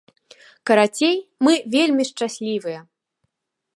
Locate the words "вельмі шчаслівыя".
1.75-2.79